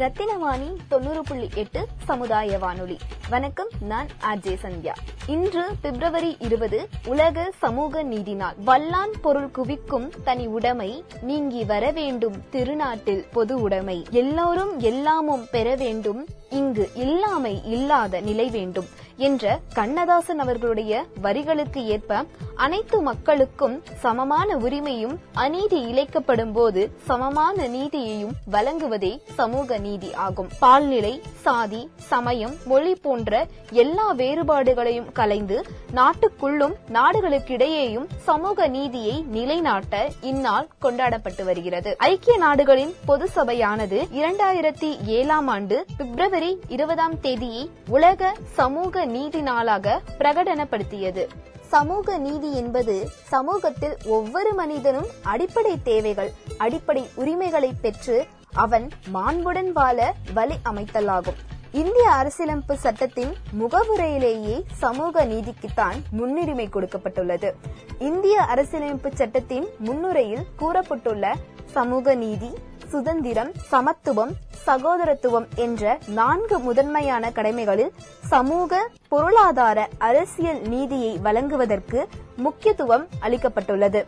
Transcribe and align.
ரத்தினவாணி 0.00 0.76
தொண்ணூறு 0.88 1.22
புள்ளி 1.22 1.48
எட்டு 1.54 1.86
சமுதாய 2.04 2.58
வானொலி. 2.58 2.98
வணக்கம் 3.30 3.68
நான் 3.80 4.06
ஆர்ஜே 4.06 4.56
சந்தியா. 4.62 4.92
இன்று 5.26 5.64
பிப்ரவரி 5.82 6.36
இருபது 6.38 6.88
உலக 7.06 7.52
சமூக 7.58 8.02
நீதி 8.02 8.34
நாள். 8.34 8.54
வல்லான் 8.66 9.10
பொருள் 9.22 9.50
குவிக்கும் 9.50 10.12
தனி 10.24 10.46
உடைமை 10.46 11.04
நீங்கி 11.20 11.64
வர 11.64 11.90
வேண்டும். 11.90 12.42
திருநாட்டில் 12.52 13.26
பொது 13.32 13.60
உடைமை. 13.60 14.06
எல்லோரும் 14.10 14.78
எல்லாமும் 14.78 15.46
பெற 15.50 15.74
வேண்டும். 15.74 16.26
இங்கு 16.50 16.90
இல்லாமை 16.94 17.62
இல்லாத 17.64 18.20
நிலை 18.20 18.50
வேண்டும். 18.50 18.86
என்ற 19.16 19.60
கண்ணதாசன் 19.74 20.38
அவர்களுடைய 20.38 21.04
வரிகளுக்கு 21.22 21.84
ஏற்ப 21.84 22.24
அனைத்து 22.64 23.00
மக்களுக்கும் 23.00 23.82
சமமான 24.02 24.56
உரிமையும் 24.56 25.14
அநீதி 25.34 25.78
இழைக்கப்படும் 25.90 26.52
போது 26.52 26.80
சமமான 27.06 27.66
நீதியையும் 27.66 28.34
வழங்குவதே 28.50 29.22
சமூக 29.34 29.78
நீதி 29.78 30.10
ஆகும். 30.24 30.50
பால்நிலை 30.58 31.22
சாதி 31.44 31.80
சமயம் 31.96 32.54
மொழி 32.64 32.94
போன்ற 32.94 33.46
எல்லா 33.70 34.06
வேறுபாடுகளையும் 34.12 35.08
கலைந்து 35.12 35.58
நாட்டுக்குள்ளும் 35.94 36.74
நாடுகளுக்கிடையேயும் 36.92 38.06
சமூக 38.22 38.66
நீதியை 38.66 39.24
நிலைநாட்ட 39.28 40.08
இந்நாள் 40.20 40.68
கொண்டாடப்பட்டு 40.78 41.44
வருகிறது. 41.44 41.96
ஐக்கிய 41.98 42.36
நாடுகளின் 42.36 42.94
பொது 43.06 43.28
சபையானது 43.36 44.00
இரண்டாயிரத்தி 44.20 44.90
ஏழாம் 45.18 45.48
ஆண்டு 45.48 45.78
பிப்ரவரி 45.96 46.60
இருபதாம் 46.68 47.20
தேதியை 47.20 47.70
உலக 47.88 48.34
சமூக 48.54 49.04
நீதி 49.04 49.40
நாளாக 49.40 50.00
பிரகடனப்படுத்தியது. 50.18 51.24
சமூக 51.70 52.16
நீதி 52.18 52.50
என்பது 52.54 52.94
சமூகத்தில் 53.32 53.96
ஒவ்வொரு 54.06 54.52
மனிதனும் 54.54 55.08
அடிப்படை 55.22 55.74
தேவைகள் 55.82 56.30
அடிப்படை 56.58 57.02
உரிமைகளை 57.14 57.70
பெற்று 57.80 58.16
அவன் 58.64 58.86
மாண்புடன் 59.14 59.70
வாழ 59.72 59.98
வழி 60.34 60.56
அமைத்தலாகும். 60.70 61.38
இந்திய 61.72 62.06
அரசியலமைப்பு 62.10 62.76
சட்டத்தின் 62.76 63.32
முகவுரையிலேயே 63.60 64.56
சமூக 64.82 65.24
நீதிக்குத்தான் 65.24 65.98
முன்னுரிமை 66.10 66.66
கொடுக்கப்பட்டுள்ளது. 66.72 67.50
இந்திய 67.98 68.36
அரசியலமைப்பு 68.52 69.10
சட்டத்தின் 69.14 69.68
முன்னுரையில் 69.78 70.44
கூறப்பட்டுள்ள 70.58 71.34
சமூக 71.76 72.14
நீதி 72.14 72.50
சுதந்திரம் 72.88 73.52
சமத்துவம் 73.72 74.32
சகோதரத்துவம் 74.70 75.46
என்ற 75.56 75.98
நான்கு 76.08 76.58
முதன்மையான 76.58 77.30
கடமைகளில் 77.30 77.92
சமூக 78.28 78.88
பொருளாதார 79.08 79.88
அரசியல் 79.98 80.60
நீதியை 80.68 81.18
வழங்குவதற்கு 81.18 82.00
முக்கியத்துவம் 82.36 83.06
அளிக்கப்பட்டுள்ளது. 83.22 84.02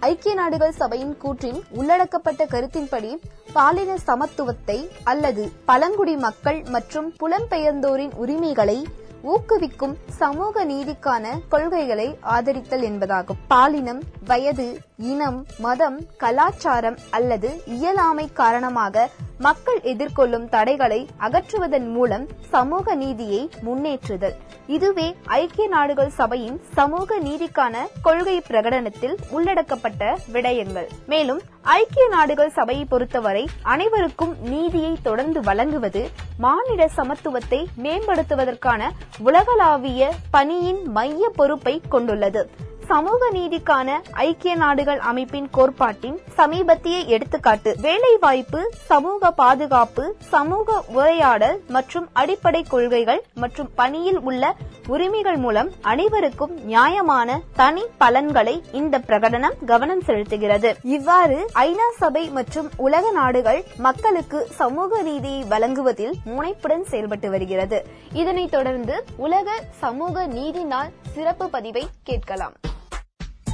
ஐக்கிய 0.00 0.34
நாடுகள் 0.34 0.72
சபையின் 0.72 1.16
கூற்றின் 1.22 1.60
உள்ளடக்கப்பட்ட 1.76 2.42
கருத்தின்படி 2.46 3.12
பாலின 3.52 3.96
சமத்துவத்தை 4.06 4.90
அல்லது 5.04 5.52
பழங்குடி 5.64 6.16
மக்கள் 6.16 6.62
மற்றும் 6.70 7.14
புலம்பெயர்ந்தோரின் 7.22 8.14
உரிமைகளை 8.14 8.78
ஊக்குவிக்கும் 9.32 9.94
சமூக 10.08 10.64
நீதிக்கான 10.64 11.26
கொள்கைகளை 11.48 12.18
ஆதரித்தல் 12.22 12.84
என்பதாகும். 12.88 13.40
பாலினம் 13.48 14.02
வயது 14.26 14.66
இனம் 14.98 15.46
மதம் 15.58 15.98
கலாச்சாரம் 16.16 16.98
அல்லது 17.10 17.62
இயலாமை 17.64 18.32
காரணமாக 18.32 19.08
மக்கள் 19.38 19.80
எதிர்கொள்ளும் 19.80 20.48
தடைகளை 20.48 21.06
அகற்றுவதன் 21.20 21.88
மூலம் 21.90 22.26
சமூக 22.48 22.94
நீதியை 22.94 23.48
முன்னேற்றுதல். 23.66 24.36
இதுவே 24.66 25.16
ஐக்கிய 25.24 25.68
நாடுகள் 25.68 26.10
சபையின் 26.10 26.60
சமூக 26.74 27.18
நீதிக்கான 27.18 27.74
கொள்கை 28.02 28.42
பிரகடனத்தில் 28.48 29.16
உள்ளடக்கப்பட்ட 29.32 30.14
விடயங்கள். 30.32 30.88
மேலும் 31.06 31.40
ஐக்கிய 31.64 32.08
நாடுகள் 32.08 32.50
சபையை 32.50 32.84
பொறுத்தவரை 32.84 33.48
அனைவருக்கும் 33.62 34.36
நீதியை 34.40 34.96
தொடர்ந்து 35.02 35.40
வழங்குவது 35.40 36.10
மானிட 36.38 36.88
சமத்துவத்தை 36.96 37.66
மேம்படுத்துவதற்கான 37.82 38.90
உலகளாவிய 39.18 40.10
பணியின் 40.30 40.82
மைய 40.88 41.30
பொறுப்பை 41.36 41.80
கொண்டுள்ளது. 41.88 42.50
சமூக 42.88 43.28
நீதிக்கான 43.30 43.88
ஐக்கிய 44.12 44.54
நாடுகள் 44.54 44.98
அமைப்பின் 44.98 45.50
கோட்பாட்டின் 45.50 46.20
சமீபத்திய 46.36 46.98
எடுத்துக்காட்டு. 46.98 47.76
வேலைவாய்ப்பு 47.80 48.72
சமூக 48.86 49.30
பாதுகாப்பு 49.30 50.16
சமூக 50.18 50.84
உரையாடல் 50.88 51.62
மற்றும் 51.68 52.08
அடிப்படை 52.12 52.62
கொள்கைகள் 52.62 53.22
மற்றும் 53.34 53.70
பணியில் 53.74 54.20
உள்ள 54.20 54.54
உரிமைகள் 54.86 55.36
மூலம் 55.36 55.70
அனைவருக்கும் 55.82 56.64
நியாயமான 56.64 57.40
தனி 57.56 57.84
பலன்களை 57.98 58.62
இந்த 58.72 58.98
பிரகடனம் 58.98 59.64
கவனம் 59.66 60.02
செலுத்துகிறது. 60.06 60.72
இவ்வாறு 60.82 61.50
ஐநா 61.54 61.88
சபை 61.98 62.28
மற்றும் 62.28 62.70
உலக 62.76 63.10
நாடுகள் 63.10 63.64
மக்களுக்கு 63.78 64.46
சமூக 64.50 65.02
நீதியை 65.02 65.42
வழங்குவதில் 65.44 66.14
முனைப்புடன் 66.24 66.84
செயல்பட்டு 66.84 67.30
வருகிறது. 67.30 67.80
இதனைத் 68.12 68.50
தொடர்ந்து 68.50 69.04
உலக 69.16 69.48
சமூக 69.80 70.26
நீதி 70.26 70.64
நாள் 70.64 70.92
சிறப்பு 71.14 71.48
பதிவை 71.48 71.86
கேட்கலாம். 72.02 72.52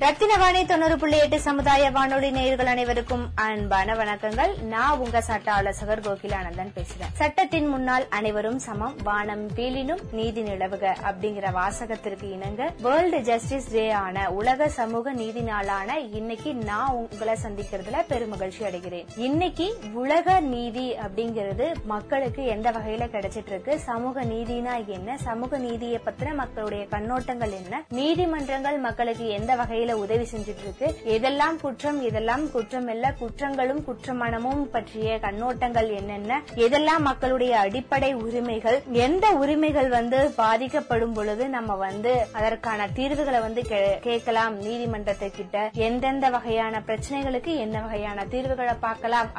ரத்தினவாணி 0.00 0.66
தொண்ணூறு 0.66 0.98
புள்ளி 0.98 1.18
எட்டு 1.18 1.40
சமுதாய 1.40 1.90
வானொலி 1.90 2.30
நேயர்கள் 2.30 2.66
அனைவருக்கும் 2.66 3.28
அன்பான 3.34 3.94
வணக்கங்கள். 3.94 4.62
நான் 4.62 4.98
உங்க 4.98 5.20
சட்ட 5.20 5.52
ஆலோசகர் 5.52 6.00
கோகிலானந்தன் 6.00 6.72
பேசுறேன். 6.74 7.12
சட்டத்தின் 7.12 7.68
முன்னால் 7.68 8.06
அனைவரும் 8.08 8.58
சமம். 8.58 8.96
வானம் 9.02 9.46
வீழினும் 9.54 10.02
நீதி 10.12 10.42
நிலவுக 10.42 10.96
அப்படிங்கிற 11.10 11.52
வாசகத்திற்கு 11.52 12.30
இணங்க 12.32 12.72
வேர்ல்டு 12.82 13.20
ஜஸ்டிஸ் 13.22 13.70
டே 13.72 13.90
ஆன 13.90 14.30
உலக 14.30 14.68
சமூக 14.68 15.12
நீதி 15.12 15.40
நாளான 15.40 15.98
இன்னைக்கு 15.98 16.54
நான் 16.54 16.90
உங்களை 16.90 17.36
சந்திக்கிறதுல 17.42 18.04
பெருமகிழ்ச்சி 18.10 18.62
அடைகிறேன். 18.70 19.06
இன்னைக்கு 19.16 19.78
உலக 19.92 20.40
நீதி 20.40 20.94
அப்படிங்கிறது 21.06 21.68
மக்களுக்கு 21.84 22.44
எந்த 22.44 22.70
வகையில 22.70 23.08
கிடைச்சிட்டு 23.16 23.52
இருக்கு? 23.54 23.80
சமூக 23.80 24.24
நீதினா 24.24 24.86
என்ன? 24.86 25.18
சமூக 25.18 25.58
நீதியை 25.58 26.00
பத்தின 26.04 26.34
மக்களுடைய 26.34 26.86
கண்ணோட்டங்கள் 26.90 27.56
என்ன? 27.62 27.82
நீதிமன்றங்கள் 27.88 28.78
மக்களுக்கு 28.78 29.28
எந்த 29.28 29.54
வகையில் 29.54 29.84
உதவி 29.94 30.26
செஞ்சுட்டு 30.32 30.64
இருக்கு 30.64 30.88
எதெல்லாம் 31.16 31.60
குற்றம் 31.60 32.02
எதெல்லாம் 32.02 32.50
குற்றம் 32.50 32.88
இல்ல 32.88 33.14
குற்றங்களும் 33.20 33.82
குற்றமனமும் 33.88 34.64
பற்றிய 34.64 35.18
கண்ணோட்டங்கள் 35.22 35.88
என்னென்ன 35.94 36.42
எதெல்லாம் 36.56 37.00
மக்களுடைய 37.00 37.58
அடிப்படை 37.58 38.14
உரிமைகள் 38.14 38.82
எந்த 38.92 39.30
உரிமைகள் 39.32 39.88
வந்து 39.88 40.30
பாதிக்கப்படும் 40.36 41.12
பொழுது 41.12 41.48
நம்ம 41.48 41.74
வந்து 41.74 42.26
அதற்கான 42.32 42.88
தீர்வுகளை 42.88 43.40
வந்து 43.40 43.62
கேட்கலாம் 44.00 44.56
நீதிமன்றத்தை 44.56 45.30
கிட்ட. 45.30 45.70
எந்தெந்த 45.72 46.30
வகையான 46.30 46.82
பிரச்சனைகளுக்கு 46.86 47.56
என்ன 47.56 47.80
வகையான 47.80 48.24
தீர்வுகளை 48.24 48.74
பார்க்கலாம் 48.80 49.30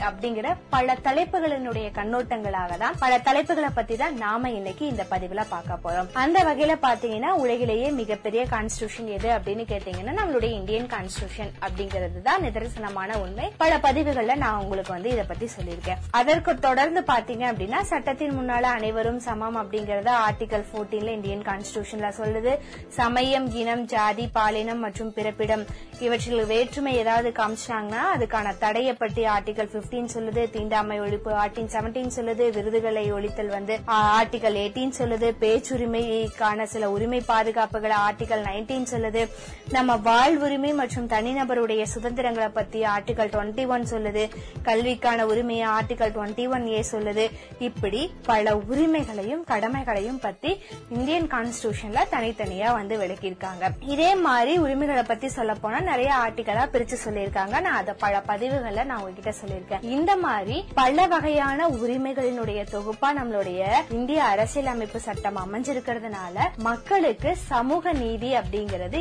அப்படிங்கிற 0.00 0.56
பல 0.70 0.96
தலைப்புகளினுடைய 1.04 1.90
கண்ணோட்டங்களாக 1.98 2.76
தான் 2.78 2.98
பல 2.98 3.18
தலைப்புகளை 3.18 3.70
பத்தி 3.74 3.96
தான் 3.96 4.16
நாம 4.16 4.50
இன்னைக்கு 4.50 4.86
இந்த 4.86 5.06
பதிவுல 5.10 5.44
பார்க்க 5.48 5.78
போறோம். 5.84 6.08
அந்த 6.12 6.44
வகையில 6.44 6.76
பாத்தீங்கன்னா 6.82 7.30
உலகிலேயே 7.44 7.90
மிகப்பெரிய 7.90 8.44
கான்ஸ்டியூஷன் 8.44 9.10
எது 9.18 9.28
அப்படின்னு 9.28 9.64
கேட்டா 9.86 10.12
நம்மளுடைய 10.18 10.52
இந்தியன் 10.58 10.88
கான்ஸ்டியூஷன் 10.92 11.50
அப்படிங்கிறது 11.64 12.18
தான் 12.26 12.42
நிதர்சனமான 12.44 13.10
உண்மை. 13.22 13.46
பல 13.62 13.72
பதிவுகள்ல 13.86 14.34
நான் 14.42 14.60
உங்களுக்கு 14.62 14.92
வந்து 14.94 15.10
இதை 15.14 15.24
பத்தி 15.30 15.46
சொல்லியிருக்கேன். 15.54 16.00
அதற்கு 16.20 16.52
தொடர்ந்து 16.66 17.00
பாத்தீங்க 17.12 17.44
அப்படின்னா 17.50 17.80
சட்டத்தின் 17.90 18.36
முன்னால 18.38 18.70
அனைவரும் 18.78 19.20
சமம் 19.26 19.58
அப்படிங்கறத 19.62 20.10
ஆர்டிகல் 20.26 20.64
14ல 20.72 21.12
இந்தியன் 21.18 21.44
கான்ஸ்டியூஷன்ல 21.48 22.10
சொல்லுது. 22.20 22.52
சமயம் 23.00 23.48
இனம் 23.62 23.84
ஜாதி 23.94 24.26
பாலினம் 24.36 24.82
மற்றும் 24.86 25.12
பிறப்பிடம் 25.18 25.64
இவற்றில் 26.06 26.44
வேற்றுமை 26.52 26.92
ஏதாவது 27.02 27.30
காமிச்சாங்கன்னா 27.40 28.04
அதுக்கான 28.14 28.54
தடையை 28.64 28.94
பற்றி 29.02 29.24
ஆர்டிகல் 29.34 29.72
15 29.74 30.14
சொல்லுது. 30.14 30.44
தீண்டாமை 30.56 30.98
ஒழிப்பு 31.06 31.32
ஆர்டின் 31.42 31.72
17 31.76 32.14
சொல்லுது. 32.18 32.46
விருதுகளை 32.58 33.04
ஒழித்தல் 33.18 33.52
வந்து 33.56 33.76
ஆர்டிகல் 34.18 34.58
18 34.62 34.98
சொல்லுது. 35.00 35.30
பேச்சுரிமைக்கான 35.44 36.66
சில 36.74 36.90
உரிமை 36.96 37.22
பாதுகாப்புகளை 37.32 37.98
ஆர்டிகல் 38.06 38.44
19 38.50 38.86
சொல்லுது. 38.94 39.24
நம்ம 39.72 39.94
வாழ்வுரிமை 39.96 40.74
மற்றும் 40.74 41.06
தனிநபருடைய 41.08 41.82
சுதந்திரங்களை 41.82 42.48
பத்தி 42.48 42.80
ஆர்டிகல் 42.82 43.30
21 43.34 43.84
சொல்லுது. 43.92 44.24
கல்விக்கான 44.62 45.26
உரிமையை 45.26 45.68
ஆர்டிகல் 45.68 46.12
21 46.16 46.66
ஏ 46.72 46.80
சொல்லுது. 46.90 47.24
இப்படி 47.58 48.00
பல 48.22 48.56
உரிமைகளையும் 48.56 49.44
கடமைகளையும் 49.44 50.18
பத்தி 50.18 50.50
இந்தியன் 50.90 51.28
கான்ஸ்டியூஷன்ல 51.34 52.02
தனித்தனியா 52.10 52.72
வந்து 52.72 52.96
விளக்கியிருக்காங்க. 53.02 53.70
இதே 53.80 54.10
மாதிரி 54.26 54.58
உரிமைகளை 54.58 55.02
பத்தி 55.02 55.28
சொல்ல 55.28 55.54
போனா 55.54 55.80
நிறைய 55.80 56.12
ஆர்டிகலா 56.24 56.66
பிரிச்சு 56.74 56.98
சொல்லியிருக்காங்க. 57.04 57.60
நான் 57.60 57.80
அதை 57.80 57.94
பல 57.98 58.22
பதிவுகள்ல 58.28 58.84
நான் 58.84 59.02
உங்ககிட்ட 59.02 59.34
சொல்லியிருக்கேன். 59.42 59.84
இந்த 59.96 60.16
மாதிரி 60.16 60.64
பல 60.74 61.06
வகையான 61.06 61.68
உரிமைகளினுடைய 61.68 62.60
தொகுப்பா 62.74 63.10
நம்மளுடைய 63.20 63.72
இந்திய 63.90 64.22
அரசியலமைப்பு 64.24 65.00
சட்டம் 65.08 65.40
அமைஞ்சிருக்கிறதுனால 65.46 66.36
மக்களுக்கு 66.56 67.36
சமூக 67.36 67.92
நீதி 67.92 68.32
அப்படிங்கிறது 68.36 69.00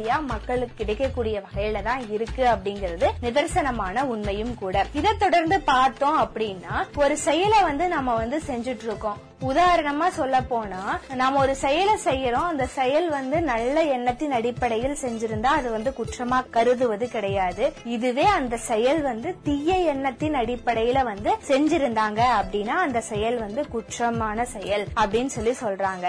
ஈஸியா 0.00 0.18
மக்களுக்கு 0.32 0.74
கிடைக்கக்கூடிய 0.80 1.36
வகையில 1.46 1.82
தான் 1.88 2.02
இருக்கு 2.16 2.42
அப்படிங்கிறது 2.52 3.06
நிதர்சனமான 3.24 4.04
உண்மையும் 4.12 4.54
கூட. 4.62 4.84
இதை 4.98 5.12
தொடர்ந்து 5.24 5.56
பார்த்தோம் 5.72 6.18
அப்படின்னா 6.24 6.76
ஒரு 7.02 7.16
செயலை 7.26 7.60
வந்து 7.70 7.86
நம்ம 7.96 8.14
வந்து 8.22 8.38
செஞ்சுட்டு 8.46 8.86
இருக்கோம். 8.88 9.18
உதாரணமா 9.48 10.08
சொல்ல 10.08 10.40
போனா 10.40 11.00
நாம 11.14 11.38
ஒரு 11.38 11.54
செயலை 11.54 11.94
செய்யறோம் 12.04 12.48
அந்த 12.52 12.66
செயல் 12.66 13.08
வந்து 13.08 13.40
நல்ல 13.40 13.82
எண்ணத்தின் 13.82 14.32
அடிப்படையில் 14.32 14.96
செஞ்சிருந்தா 15.02 15.50
அது 15.58 15.70
வந்து 15.70 15.94
குற்றமா 15.98 16.50
கருதுவது 16.50 17.08
கிடையாது. 17.08 17.72
இதுவே 17.84 18.24
அந்த 18.24 18.56
செயல் 18.56 19.02
வந்து 19.02 19.36
தீய 19.42 19.76
எண்ணத்தின் 19.76 20.34
அடிப்படையில 20.34 21.02
வந்து 21.02 21.30
செஞ்சிருந்தாங்க 21.48 22.20
அப்படின்னா 22.40 22.76
அந்த 22.86 23.00
செயல் 23.00 23.38
வந்து 23.38 23.64
குற்றமான 23.74 24.42
செயல் 24.42 24.86
அப்படின்னு 24.96 25.32
சொல்லி 25.36 25.50
சொல்றாங்க. 25.50 26.06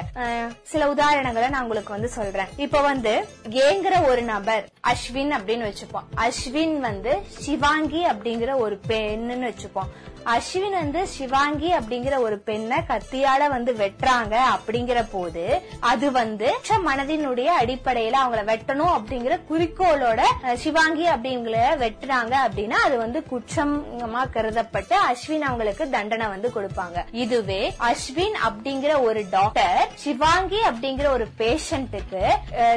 சில 0.64 0.94
உதாரணங்களை 0.94 1.50
நான் 1.50 1.62
உங்களுக்கு 1.62 1.92
வந்து 1.92 2.10
சொல்றேன். 2.10 2.48
இப்ப 2.58 2.82
வந்து 2.82 3.28
ஏங்கிற 3.50 4.08
ஒரு 4.08 4.22
நபர் 4.22 4.68
அஸ்வின் 4.88 5.34
அப்படின்னு 5.38 5.72
வச்சுப்போம். 5.72 6.08
அஸ்வின் 6.16 6.80
வந்து 6.80 7.20
சிவாங்கி 7.28 8.06
அப்படிங்கிற 8.06 8.58
ஒரு 8.58 8.80
பெண்ணுன்னு 8.88 9.50
வச்சுப்போம். 9.52 9.92
அஸ்வின் 10.34 10.78
வந்து 10.80 11.08
சிவாங்கி 11.08 11.70
அப்படிங்கிற 11.74 12.16
ஒரு 12.20 12.38
பெண்ணை 12.40 12.78
கத்தியால 12.90 13.48
வந்து 13.50 13.72
வெட்டுறாங்க 13.74 14.36
அப்படிங்கிற 14.56 15.00
போது 15.12 15.44
அது 15.80 16.12
வந்து 16.12 16.50
மனதினுடைய 16.88 17.50
அடிப்படையில 17.62 18.20
அவங்கள 18.22 18.44
வெட்டணும் 18.52 18.94
அப்படிங்கிற 18.98 19.34
குறிக்கோளோட 19.50 20.22
சிவாங்கி 20.56 21.06
அப்படிங்கிற 21.08 21.58
வெட்டுறாங்க 21.84 22.34
அப்படின்னா 22.46 22.78
அது 22.88 22.98
வந்து 22.98 23.20
குற்றமா 23.32 24.22
கருதப்பட்டு 24.36 24.96
அஸ்வின் 25.12 25.46
அவங்களுக்கு 25.50 25.90
தண்டனை 25.90 26.28
வந்து 26.28 26.50
கொடுப்பாங்க. 26.56 26.98
இதுவே 27.24 27.62
அஸ்வின் 27.90 28.38
அப்படிங்கிற 28.48 29.02
ஒரு 29.02 29.24
டாக்டர் 29.30 29.82
சிவாங்கி 29.96 30.62
அப்படிங்கிற 30.70 31.10
ஒரு 31.10 31.28
பேஷண்ட்டுக்கு 31.42 32.24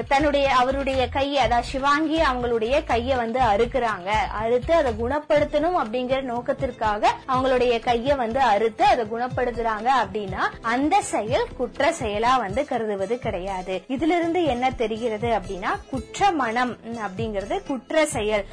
தன்னுடைய 0.09 0.47
அவருடைய 0.61 1.09
கையை 1.09 1.39
அதாவது 1.39 1.71
சிவாங்கி 1.73 2.19
அவங்களுடைய 2.21 2.85
கையை 2.85 3.17
வந்து 3.17 3.41
அறுக்குறாங்க. 3.53 4.11
அறுத்து 4.43 4.75
அதை 4.75 4.93
குணப்படுத்தணும் 5.03 5.81
அப்படிங்கிற 5.83 6.21
நோக்கத்திற்காக 6.33 7.13
அவங்களுடைய 7.35 7.81
கையை 7.81 8.17
வந்து 8.17 8.41
அறுத்து 8.41 8.85
அதை 8.85 9.05
குணப்படுத்துறாங்க 9.05 9.89
அப்படின்னா 10.03 10.43
அந்த 10.61 11.01
செயல் 11.01 11.47
குற்ற 11.57 11.93
செயலா 12.01 12.33
வந்து 12.39 12.65
கருதுவது 12.65 13.19
கிடையாது. 13.19 13.83
இதுல 13.89 14.15
இருந்து 14.19 14.45
என்ன 14.45 14.71
தெரிகிறது 14.71 15.29
அப்படின்னா 15.39 15.73
குற்ற 15.91 16.31
மனம் 16.31 16.77
அப்படிங்கிறது 17.07 17.57
குற்ற 17.67 18.07
செயலை 18.07 18.45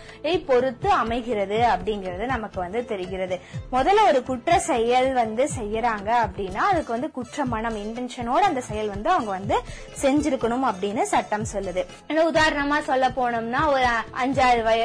பொறுத்து 0.49 0.87
அமைகிறது 0.87 1.57
அப்படிங்கிறது 1.73 2.25
நமக்கு 2.25 2.59
வந்து 2.59 2.85
தெரிகிறது. 2.85 3.39
முதல்ல 3.71 4.07
ஒரு 4.07 4.23
குற்ற 4.23 4.59
செயல் 4.59 5.13
வந்து 5.13 5.43
செய்யறாங்க 5.59 6.09
அப்படின்னா 6.25 6.61
அதுக்கு 6.71 6.91
வந்து 6.91 7.11
குற்ற 7.11 7.45
மனம் 7.45 7.77
இன்டென்ஷனோட 7.83 8.43
அந்த 8.51 8.61
செயல் 8.61 8.91
வந்து 8.95 9.09
அவங்க 9.09 9.31
வந்து 9.31 9.57
செஞ்சிருக்கணும் 10.01 10.65
அப்படின்னு 10.71 11.01
சட்டம் 11.01 11.47
சொல்லுது. 11.53 11.83
உதாரணமா 12.31 12.79
சொல்ல 12.89 13.05
போனோம்னா 13.09 13.61
ஒரு 13.75 13.87
அஞ்சாறு 14.23 14.61
வய 14.63 14.81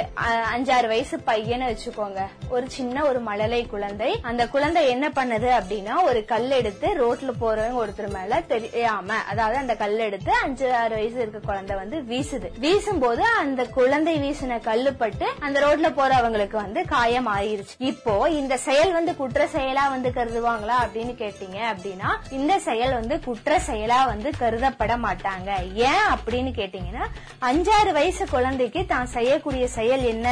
அஞ்சாறு 0.55 0.87
வயசு 0.87 1.17
பையனை 1.21 1.67
வச்சுக்கோங்க. 1.73 2.21
ஒரு 2.49 2.67
சின்ன 2.71 3.05
ஒரு 3.05 3.21
மழலை 3.21 3.61
குழந்தை 3.67 3.85
குழந்தை. 3.87 4.13
அந்த 4.29 4.43
குழந்தை 4.53 4.81
என்ன 4.93 5.07
பண்ணுது 5.17 5.49
அப்படின்னா 5.57 5.95
ஒரு 6.09 6.21
கல் 6.31 6.53
எடுத்து 6.59 6.87
ரோட்ல 7.01 7.31
போறவங்க 7.43 7.77
ஒருத்தர் 7.83 8.09
மேல 8.15 8.41
தெரியாம 8.53 9.19
அதாவது 9.31 9.57
அந்த 9.63 9.75
கல் 9.83 10.01
எடுத்து 10.07 10.31
அஞ்சு 10.45 10.67
ஆறு 10.79 10.95
வயசு 10.99 11.19
இருக்க 11.25 11.41
குழந்தை 11.51 11.75
வந்து 11.81 11.97
வீசுது. 12.11 12.49
வீசும் 12.65 13.01
போது 13.05 13.23
அந்த 13.43 13.65
குழந்தை 13.77 14.15
வீசின 14.25 14.59
கல்லு 14.67 14.93
பட்டு 15.03 15.29
அந்த 15.49 15.57
ரோட்ல 15.67 15.91
போறவங்களுக்கு 16.01 16.59
வந்து 16.65 16.83
காயம் 16.95 17.31
ஆயிருச்சு. 17.37 17.77
இப்போ 17.91 18.17
இந்த 18.41 18.57
செயல் 18.67 18.93
வந்து 18.99 19.15
குற்ற 19.21 19.49
செயலா 19.57 19.85
வந்து 19.95 20.11
கருதுவாங்களா 20.19 20.79
அப்படின்னு 20.87 21.15
கேட்டீங்க 21.23 21.61
அப்படின்னா 21.73 22.11
இந்த 22.41 22.57
செயல் 22.69 22.99
வந்து 22.99 23.19
குற்ற 23.29 23.61
செயலா 23.71 24.01
வந்து 24.13 24.31
கருதப்பட 24.43 24.97
மாட்டாங்க. 25.07 25.51
ஏன் 25.93 26.07
அப்படின்னு 26.17 26.53
கேட்டீங்கன்னா 26.61 27.07
அஞ்சாறு 27.51 27.93
வயசு 28.01 28.27
குழந்தைக்கு 28.37 28.83
தான் 28.95 29.15
செய்யக்கூடிய 29.17 29.67
செயல் 29.79 30.07
என்ன? 30.15 30.29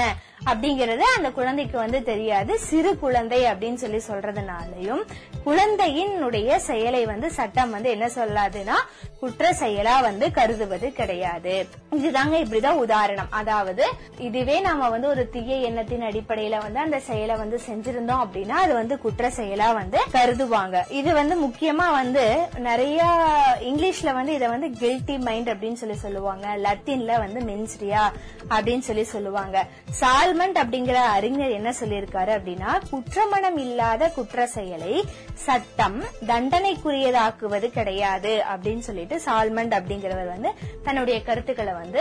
அப்படிங்கறது 0.50 1.04
அந்த 1.16 1.30
குழந்தைக்கு 1.30 1.78
வந்து 1.78 2.02
தெரியாது. 2.02 2.58
சிறு 2.58 2.98
குழந்தை 2.98 3.44
அப்படின்னு 3.44 3.80
சொல்லி 3.84 4.00
சொல்றதுனாலயும் 4.08 5.04
குழந்தையினுடைய 5.46 6.56
செயலை 6.56 7.06
வந்து 7.06 7.30
சட்டம் 7.30 7.70
வந்து 7.70 7.88
என்ன 7.90 8.06
சொல்லாதுன்னா 8.06 8.76
குற்ற 9.20 9.50
செயலா 9.60 10.02
வந்து 10.02 10.30
கருதுவது 10.30 10.92
கிடையாது. 10.92 11.54
இதுதாங்க 11.96 12.34
இப்படிதான் 12.44 12.80
உதாரணம். 12.84 13.30
அதாவது 13.30 13.84
இதுவே 14.18 14.60
நாம 14.60 14.88
வந்து 14.88 15.08
ஒரு 15.08 15.30
தீய 15.30 15.56
எண்ணத்தின் 15.56 16.06
அடிப்படையில 16.10 16.58
வந்து 16.62 16.80
அந்த 16.80 16.98
செயலை 17.00 17.36
வந்து 17.36 17.60
செஞ்சிருந்தோம் 17.68 18.22
அப்படின்னா 18.24 18.56
அது 18.64 18.74
வந்து 18.74 18.98
குற்ற 18.98 19.28
செயலா 19.28 19.68
வந்து 19.74 19.98
கருதுவாங்க. 20.12 20.90
இது 21.00 21.12
வந்து 21.12 21.36
முக்கியமா 21.46 21.88
வந்து 22.00 22.24
நிறைய 22.58 23.02
இங்கிலீஷ்ல 23.60 24.12
வந்து 24.12 24.32
இதை 24.32 24.48
வந்து 24.48 24.70
கில்டி 24.80 25.18
மைண்ட் 25.18 25.50
அப்படின்னு 25.50 25.80
சொல்லி 25.82 25.96
சொல்லுவாங்க. 25.96 26.46
லத்தீன்ல 26.56 27.18
வந்து 27.18 27.40
மென்ஸ்ரியா 27.40 28.04
அப்படின்னு 28.50 28.86
சொல்லி 28.90 29.04
சொல்லுவாங்க. 29.14 29.66
சால்மண்ட் 30.34 30.58
அப்படிங்கிற 30.60 30.98
அறிஞர் 31.16 31.52
என்ன 31.56 31.70
சொல்லியிருக்காரு 31.80 32.30
அப்படின்னா 32.36 32.70
குற்றமணம் 32.90 33.58
இல்லாத 33.58 34.08
குற்ற 34.08 34.46
செயலை 34.46 34.94
சட்டம் 35.44 35.98
தண்டனைக்குரியதாக்குவது 36.26 37.68
கிடையாது 37.70 38.42
அப்படின்னு 38.52 38.78
சொல்லிட்டு 38.78 39.16
சால்மண்ட் 39.26 39.76
அப்படிங்கிறவர் 39.78 40.32
வந்து 40.32 40.50
தன்னுடைய 40.82 41.18
கருத்துக்களை 41.22 41.74
வந்து 41.74 42.00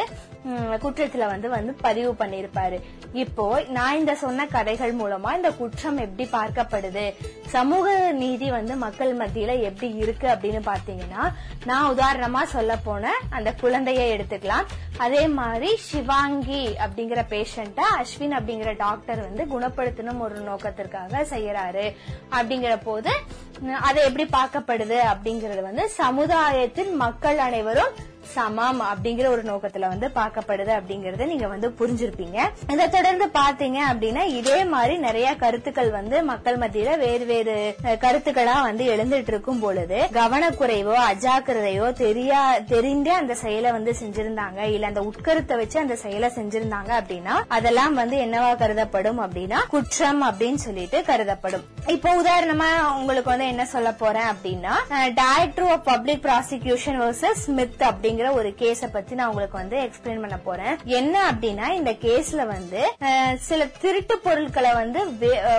குற்றத்துல 0.84 1.28
வந்து 1.28 1.50
வந்து 1.50 1.74
பதிவு 1.82 2.12
பண்ணிருப்பாரு 2.14 2.80
இப்போ 3.14 3.46
நான் 3.70 3.98
இந்த 3.98 4.16
சொன்ன 4.16 4.48
கதைகள் 4.48 4.94
மூலமா 4.94 5.36
இந்த 5.36 5.52
குற்றம் 5.52 5.98
எப்படி 5.98 6.26
பார்க்கப்படுது 6.32 7.06
சமூக 7.48 7.88
நீதி 8.14 8.50
வந்து 8.50 8.76
மக்கள் 8.76 9.14
மத்தியில 9.18 9.60
எப்படி 9.62 9.90
இருக்கு 9.96 10.28
அப்படின்னு 10.28 10.62
பாத்தீங்கன்னா 10.72 11.24
நான் 11.66 11.92
உதாரணமா 11.96 12.44
சொல்ல 12.56 12.72
போன 12.78 13.12
அந்த 13.30 13.50
குழந்தைய 13.62 14.02
எடுத்துக்கலாம். 14.14 14.68
அதே 14.98 15.28
மாதிரி 15.28 15.70
சிவாங்கி 15.78 16.64
அப்படிங்கிற 16.86 17.22
பேஷண்ட 17.30 17.80
அஸ்வின் 18.00 18.23
அப்படிங்கிற 18.32 18.78
டாக்டர் 18.78 19.22
வந்து 19.30 19.60
குணப்படுத்தணும் 19.60 20.20
ஒரு 20.20 20.36
நோக்கத்திற்காக 20.40 21.24
செய்யறாரு. 21.24 21.96
அப்படிங்கிற 22.32 22.78
போது 22.84 23.12
அது 23.82 24.02
எப்படி 24.02 24.24
பார்க்கப்படுது 24.24 25.00
அப்படிங்கறது 25.14 25.62
வந்து 25.62 25.90
சமுதாயத்தின் 25.90 26.96
மக்கள் 26.96 27.38
அனைவரும் 27.38 27.94
சமம் 28.34 28.82
அப்படிங்கிற 28.82 29.28
ஒரு 29.28 29.44
நோக்கத்துல 29.44 29.88
வந்து 29.88 30.08
பார்க்கப்படுது 30.16 30.72
அப்படிங்கறத 30.78 31.26
நீங்க 31.26 31.48
வந்து 31.48 31.70
புரிஞ்சிருப்பீங்க. 31.80 32.38
இதை 32.74 32.90
தொடர்ந்து 32.90 33.26
பாத்தீங்க 33.40 33.80
அப்படின்னா 33.92 34.24
இதே 34.40 34.66
மாதிரி 34.66 34.98
நிறைய 34.98 35.36
கருத்துக்கள் 35.36 35.92
வந்து 35.92 36.24
மக்கள் 36.24 36.58
மத்தியில 36.58 36.98
வேறு 36.98 37.26
வேறு 37.26 37.56
கருத்துக்களா 38.06 38.56
வந்து 38.62 38.86
எழுந்துட்டு 38.96 39.32
இருக்கும் 39.34 39.60
பொழுது 39.60 40.00
கவனக்குறைவோ 40.20 40.96
அஜாக்கிரதையோ 41.12 41.88
தெரியா 42.04 42.42
தெரிந்தே 42.74 43.14
அந்த 43.22 43.36
செயலை 43.36 43.72
வந்து 43.72 43.96
செஞ்சிருந்தாங்க. 44.02 44.60
இல்ல 44.76 44.88
அந்த 44.88 45.02
உட்கருத்தை 45.02 45.58
வச்சு 45.58 45.80
அந்த 45.80 45.96
செயலை 45.96 46.30
செஞ்சிருந்தாங்க 46.36 46.92
அப்படின்னா 47.02 47.36
அதெல்லாம் 47.48 47.94
வந்து 47.94 48.18
என்னவா 48.18 48.52
கருதப்படும் 48.58 49.22
அப்படின்னா 49.22 49.60
குற்றம் 49.68 50.24
அப்படின்னு 50.30 50.62
சொல்லிட்டு 50.68 51.04
கருதப்படும். 51.12 51.66
இப்போ 51.88 52.10
உதாரணமா 52.22 52.70
உங்களுக்கு 52.98 53.30
வந்து 53.30 53.48
என்ன 53.48 53.66
சொல்ல 53.66 53.92
போறேன் 53.94 54.30
அப்படின்னா 54.34 54.74
director 55.22 55.72
of 55.72 55.86
public 55.86 56.24
prosecution 56.26 57.00
versus 57.04 57.42
Smith 57.46 57.84
அப்படின்னு 57.90 58.13
அப்படிங்கிற 58.14 58.32
ஒரு 58.40 58.50
கேஸ 58.60 58.88
பத்தி 58.92 59.14
நான் 59.16 59.30
உங்களுக்கு 59.30 59.58
வந்து 59.58 59.78
எக்ஸ்பிளைன் 59.84 60.20
பண்ண 60.24 60.38
போறேன். 60.40 60.74
என்ன 60.98 61.16
அப்படின்னா 61.30 61.68
இந்த 61.78 61.92
கேஸ்ல 62.04 62.42
வந்து 62.48 62.82
சில 63.46 63.62
திருட்டு 63.84 64.16
பொருட்களை 64.26 64.72
வந்து 64.74 65.00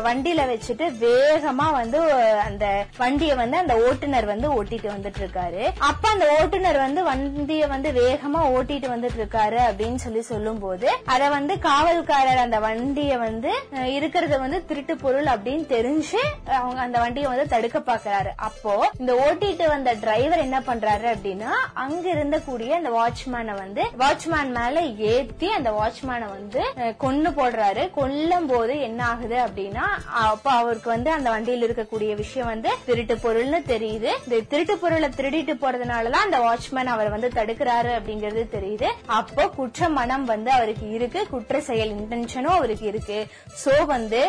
வண்டியில 0.07 0.43
வச்சுட்டு 0.51 0.87
வேகமா 1.03 1.67
வந்து 1.79 2.01
அந்த 2.45 2.67
வண்டியை 2.99 3.35
வந்து 3.41 3.57
அந்த 3.57 3.77
ஓட்டுநர் 3.87 4.29
வந்து 4.33 4.49
ஓட்டிட்டு 4.59 4.89
வந்துட்டு 4.93 5.21
இருக்காரு 5.23 5.63
அப்ப 5.89 6.05
அந்த 6.09 6.29
ஓட்டுநர் 6.37 6.79
வந்து 6.85 7.03
வண்டியை 7.09 7.67
வந்து 7.67 7.91
வேகமா 7.99 8.43
ஓட்டிட்டு 8.55 8.91
வந்துட்டு 8.95 9.21
இருக்காரு 9.23 9.59
அப்படின்னு 9.67 10.01
சொல்லி 10.05 10.23
சொல்லும் 10.31 10.63
போது 10.65 10.89
அத 11.15 11.23
வந்து 11.29 11.57
காவல்காரர் 11.67 12.45
அந்த 12.45 12.61
வண்டியை 12.61 13.19
வந்து 13.19 13.53
இருக்கிறது 13.97 14.39
வந்து 14.39 14.61
திருட்டு 14.67 14.97
பொருள் 14.97 15.33
அப்படின்னு 15.35 15.67
தெரிஞ்சு 15.75 16.23
அவங்க 16.59 16.81
அந்த 16.87 16.99
வண்டியை 16.99 17.29
வந்து 17.33 17.49
தடுக்க 17.49 17.79
பாக்குறாரு 17.91 18.33
அப்போ 18.49 18.75
இந்த 18.99 19.13
ஓட்டிட்டு 19.27 19.67
வந்த 19.69 19.91
டிரைவர் 20.01 20.47
என்ன 20.47 20.61
பண்றாரு 20.67 21.09
அப்படின்னா 21.15 21.53
அங்க 21.85 22.03
கூடிய 22.47 22.77
அந்த 22.81 22.91
வாட்ச்மேனை 22.99 23.55
வந்து 23.63 23.83
வாட்ச்மேன் 24.03 24.53
மேல 24.59 24.81
ஏத்தி 25.13 25.49
அந்த 25.59 25.71
வாட்ச்மேனை 25.79 26.29
வந்து 26.37 26.63
கொன்னு 27.05 27.31
போடுறாரு. 27.39 27.83
கொல்லும் 27.99 28.49
போது 28.53 28.75
என்ன 28.89 29.01
ஆகுது 29.13 29.39
அப்படின்னா 29.47 29.85
அப்ப 30.25 30.47
அவருக்கு 30.61 30.89
வந்து 30.95 31.11
அந்த 31.17 31.29
வண்டியில் 31.35 31.67
இருக்கக்கூடிய 31.67 32.13
விஷயம் 32.23 32.51
வந்து 32.53 32.71
திருட்டு 32.89 33.17
பொருள்னு 33.25 33.61
தெரியுது. 33.73 34.11
இந்த 34.25 34.41
திருட்டு 34.53 34.77
பொருளை 34.83 35.09
திருடிட்டு 35.19 35.57
போறதுனாலதான் 35.63 36.27
அந்த 36.27 36.41
வாட்ச்மேன் 36.47 36.93
அவர் 36.95 37.13
வந்து 37.15 37.31
தடுக்கிறாரு 37.39 37.93
அப்படிங்கறது 37.99 38.45
தெரியுது. 38.57 38.89
அப்போ 39.19 39.47
குற்ற 39.59 39.89
மனம் 39.99 40.27
வந்து 40.33 40.51
அவருக்கு 40.57 40.87
இருக்கு. 40.99 41.21
குற்ற 41.33 41.61
செயல் 41.71 41.93
இன்டென்ஷனும் 41.97 42.57
அவருக்கு 42.59 42.87
இருக்கு. 42.93 43.19
சோ 43.65 43.73
வந்து 43.95 44.23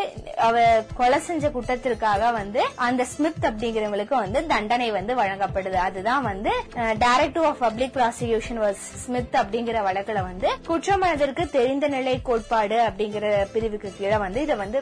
அவ 0.48 0.66
கொலை 1.02 1.20
செஞ்ச 1.30 1.50
குற்றத்திற்காக 1.56 2.32
வந்து 2.40 2.62
அந்த 2.88 3.02
ஸ்மித் 3.14 3.46
அப்படிங்கிறவங்களுக்கு 3.50 4.16
வந்து 4.24 4.40
தண்டனை 4.54 4.90
வந்து 5.00 5.14
வழங்கப்படுது. 5.22 5.80
அதுதான் 5.88 6.24
வந்து 6.32 6.54
directive 7.06 7.48
of 7.52 7.62
public 7.66 7.96
prosecution 8.06 8.60
Smith 9.04 9.36
அப்படிங்கிற 9.42 9.78
வழக்குல 9.86 10.20
வந்து 10.28 10.48
குற்றமனதிற்கு 10.68 11.44
தெரிந்த 11.56 11.86
நிலை 11.94 12.14
கோட்பாடு 12.28 12.78
அப்படிங்கிற 12.88 13.26
பிரிவுக்கு 13.54 13.90
கீழே 13.98 14.18
வந்து 14.24 14.40
இதை 14.46 14.56
வந்து 14.62 14.80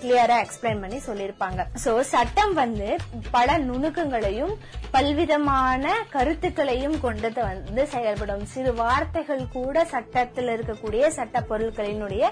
கிளியரா 0.00 0.36
எக்ஸ்பிளைன் 0.44 0.80
பண்ணி 0.84 0.98
சொல்லியிருப்பாங்க. 1.06 1.60
சோ 1.84 1.92
சட்டம் 2.14 2.54
வந்து 2.54 2.88
பல 3.36 3.58
நுணுக்கங்களையும் 3.68 4.54
பல்விதமான 4.94 5.92
கருத்துக்களையும் 6.14 6.98
கொண்டது 7.00 7.40
வந்து 7.50 7.84
செயல்படும். 7.94 8.44
சிறு 8.54 8.72
வார்த்தைகள் 8.82 9.44
கூட 9.58 9.84
சட்டத்தில் 9.94 10.50
இருக்கக்கூடிய 10.56 11.06
சட்ட 11.18 11.44
பொருட்களினுடைய 11.50 12.24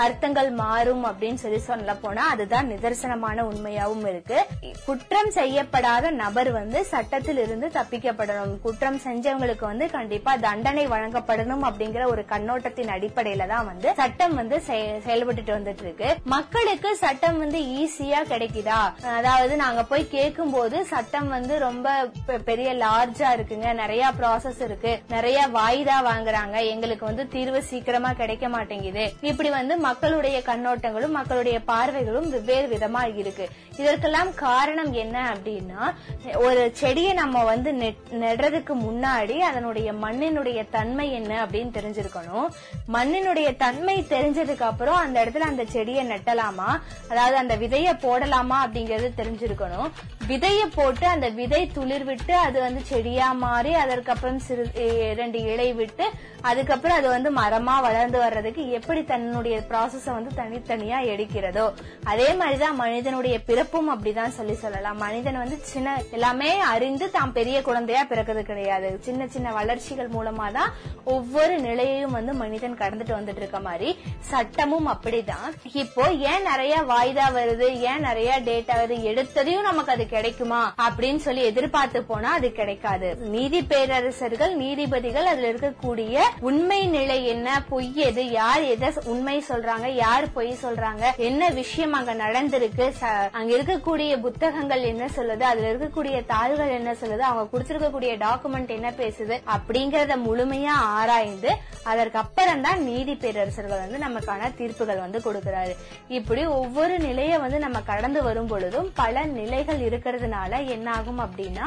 அர்த்தங்கள் 0.00 0.50
மாறும் 0.50 1.04
அப்படின்னு 1.06 1.34
சொல்லி 1.34 1.58
சொல்ல 1.58 1.94
போனா 1.94 2.28
அதுதான் 2.28 2.70
நிதர்சனமான 2.70 3.44
உண்மையாவும் 3.44 4.08
இருக்கு. 4.08 4.46
குற்றம் 4.84 5.30
செய்யப்படாத 5.30 6.10
நபர் 6.10 6.50
வந்து 6.50 6.84
சட்டத்தில் 6.84 7.38
இருந்து 7.38 7.66
தப்பிக்கப்படணும். 7.68 8.60
குற்றம் 8.60 8.96
செஞ்சவங்களுக்கு 8.96 9.60
வந்து 9.60 9.90
கண்டிப்பா 9.90 10.36
தண்டனை 10.36 10.88
வழங்கப்படணும் 10.88 11.62
அப்படிங்கிற 11.62 12.06
ஒரு 12.06 12.24
கண்ணோட்டத்தின் 12.28 12.88
அடிப்படையில 12.88 13.46
தான் 13.46 13.66
வந்து 13.66 13.94
சட்டம் 13.96 14.34
வந்து 14.34 14.60
செயல்பட்டு 14.60 15.54
வந்துட்டு 15.58 15.82
இருக்கு 15.82 16.16
மக்களுக்கு 16.24 16.96
சட்டம் 16.96 17.38
வந்து 17.38 17.58
ஈஸியா 17.60 18.18
கிடைக்குதா? 18.28 19.04
அதாவது 19.06 19.56
நாங்க 19.56 19.84
போய் 19.84 20.08
கேட்கும் 20.08 20.50
போது 20.50 20.84
சட்டம் 20.84 21.28
வந்து 21.28 21.58
ரொம்ப 21.58 22.10
பெ- 22.28 22.38
பெரிய 22.38 22.74
லார்ஜா 22.74 23.26
இருக்குங்க. 23.32 23.72
நிறைய 23.74 24.10
ப்ராசஸ் 24.20 24.62
இருக்கு. 24.62 25.00
நிறைய 25.08 25.48
வாய்தா 25.54 25.92
வாங்குறாங்க. 26.04 26.66
எங்களுக்கு 26.66 27.04
வந்து 27.04 27.28
தீர்வு 27.28 27.62
சீக்கிரமா 27.62 28.12
கிடைக்க 28.12 28.48
மாட்டேங்குது. 28.48 29.12
இப்படி 29.20 29.50
வந்து 29.50 29.76
மக்களுடைய 29.90 30.38
கண்ணோட்டங்களும் 30.38 31.10
மக்களுடைய 31.10 31.60
பார்வைகளும் 31.68 32.28
வெவ்வேறு 32.28 32.66
விதமா 32.68 33.16
இருக்கு. 33.16 33.48
இதற்கெல்லாம் 33.76 34.34
காரணம் 34.34 34.92
என்ன 34.92 35.34
அப்படின்னா 35.34 35.94
ஒரு 36.36 36.70
செடியை 36.72 37.12
நம்ம 37.12 37.44
வந்து 37.44 37.72
நெட்- 37.72 38.12
நடுறதுக்கு 38.12 38.74
முன்னாடி 38.86 39.38
அதனுடைய 39.38 39.92
மண்ணினுடைய 39.92 40.66
தன்மை 40.70 41.12
என்ன 41.12 41.44
அப்படின்னு 41.44 41.76
தெரிஞ்சிருக்கணும். 41.78 42.48
மண்ணினுடைய 42.92 43.56
தன்மை 43.56 44.06
தெரிஞ்சதுக்கு 44.08 44.62
அப்புறம் 44.62 44.94
அந்த 44.94 45.24
இடத்துல 45.24 45.48
அந்த 45.52 45.64
செடியை 45.64 46.04
நட்டலாமா? 46.08 46.70
அதாவது 47.08 47.36
அந்த 47.36 47.56
விதைய 47.56 47.88
போடலாமா 48.04 48.56
அப்படிங்கறது 48.66 49.08
தெரிஞ்சிருக்கணும். 49.16 49.90
விதைய 50.28 50.66
போட்டு 50.74 51.06
அந்த 51.06 51.28
விதை 51.28 51.66
துளிர் 51.66 52.04
விட்டு 52.04 52.34
அது 52.34 52.60
வந்து 52.60 52.80
செடியா 52.84 53.32
மாறி 53.32 53.72
அதற்கப்புறம் 53.74 54.38
சிறு 54.38 54.70
ரெண்டு 55.16 55.38
இலை 55.42 55.72
விட்டு 55.72 56.04
அதுக்கப்புறம் 56.40 56.96
அது 56.96 57.08
வந்து 57.08 57.30
மரமா 57.32 57.80
வளர்ந்து 57.80 58.18
வர்றதுக்கு 58.18 58.70
எப்படி 58.70 59.04
தன்னுடைய 59.04 59.60
ப்ராசஸ 59.70 60.04
வந்து 60.04 60.30
தனித்தனியா 60.36 60.98
எடுக்கிறதோ 61.12 61.72
அதே 62.04 62.34
மாதிரிதான் 62.34 62.74
மனிதனுடைய 62.74 63.42
பிறப்பும் 63.42 63.90
அப்படிதான் 63.90 64.28
சொல்லி 64.28 64.54
சொல்லலாம். 64.54 64.96
மனிதன் 64.96 65.38
வந்து 65.38 65.58
சின்ன 65.62 66.02
எல்லாமே 66.10 66.58
அறிந்து 66.58 67.10
தாம் 67.10 67.32
பெரிய 67.32 67.62
குழந்தையா 67.62 68.04
பிறக்கிறது 68.04 68.42
கிடையாது. 68.42 68.98
சின்ன 69.00 69.26
சின்ன 69.26 69.52
வளர்ச்சிகள் 69.52 70.08
மூலமா 70.08 70.52
தான் 70.52 70.72
ஒவ்வொரு 71.04 71.58
நிலையையும் 71.58 72.10
வந்து 72.10 72.32
மனிதன் 72.32 72.76
கடந்துட்டு 72.76 73.12
வந்துட்டு 73.18 73.36
இருக்க 73.36 73.60
மாதிரி 73.60 73.98
சட்டமும் 74.20 74.88
அப்படிதான். 74.88 75.46
இப்போ 75.72 76.12
ஏன் 76.12 76.42
நிறைய 76.42 76.76
வாய்தா 76.80 77.26
வருது? 77.34 77.68
ஏன் 77.80 78.00
நிறைய 78.00 78.40
டேட்டா 78.44 78.74
வருது? 78.82 78.98
எடுத்ததையும் 79.10 79.62
நமக்கு 79.62 79.92
அது 79.92 80.06
கிடைக்குமா? 80.06 80.74
அப்படின்னு 80.88 81.16
சொல்லி 81.16 81.42
எதிர்பார்த்து 81.42 82.02
போனா 82.02 82.32
அது 82.32 82.52
கிடைக்காது. 82.52 83.16
நீதி 83.16 83.62
பேரரசர்கள் 83.62 84.56
நீதிபதிகள் 84.56 85.26
அதுல 85.26 85.52
இருக்கக்கூடிய 85.52 86.18
உண்மை 86.40 86.86
நிலை 86.86 87.26
என்ன 87.26 87.64
பொய் 87.68 87.96
எது 87.96 88.30
யார் 88.30 88.62
எதை 88.62 88.92
உண்மை 89.04 89.40
சொல்ல 89.40 89.59
சொல்றாங்க 89.60 89.88
யார் 89.98 90.26
பொய் 90.32 90.50
சொல்றாங்க 90.60 91.04
என்ன 91.26 91.42
விஷயம் 91.56 91.94
அங்க 91.96 92.12
நடந்திருக்கு 92.20 92.84
ச- 92.98 93.08
அங்க 93.38 93.50
இருக்கக்கூடிய 93.56 93.88
புத்தகங்கள் 94.22 94.82
என்ன 94.90 95.04
சொல்லுது 95.16 95.44
அதுல 95.48 95.70
இருக்கக்கூடிய 95.70 96.16
தாள்கள் 96.26 96.76
என்ன 96.76 96.92
சொல்லுது 97.00 97.24
அவங்க 97.28 97.44
குடுத்திருக்கக்கூடிய 97.50 98.12
டாக்குமெண்ட் 98.22 98.70
என்ன 98.76 98.90
பேசுது 98.98 99.34
அப்படிங்கறத 99.54 100.16
முழுமையா 100.24 100.74
ஆராய்ந்து 100.94 101.50
அதற்கு 101.84 102.18
அப்புறம் 102.22 102.62
தான் 102.62 102.80
நீதி 102.86 103.14
பேரரசர்கள் 103.18 103.82
வந்து 103.82 103.98
நமக்கான 103.98 104.28
தீர்ப்புகள் 104.56 105.02
வந்து 105.02 105.18
கொடுக்கிறாரு. 105.20 105.72
இப்படி 106.16 106.42
ஒவ்வொரு 106.56 106.94
நிலைய 107.00 107.32
வந்து 107.38 107.58
நம்ம 107.58 107.78
கடந்து 107.84 108.20
வரும் 108.22 108.50
பொழுதும் 108.50 108.88
பல 108.96 109.08
நிலைகள் 109.34 109.80
இருக்கிறதுனால 109.86 110.38
என்ன 110.74 110.88
ஆகும் 110.96 111.22
அப்படின்னா 111.24 111.66